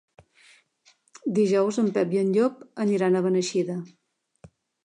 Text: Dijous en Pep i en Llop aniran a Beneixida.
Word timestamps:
Dijous 1.39 1.79
en 1.83 1.91
Pep 1.99 2.17
i 2.17 2.21
en 2.23 2.33
Llop 2.39 2.65
aniran 2.87 3.19
a 3.21 3.25
Beneixida. 3.27 3.77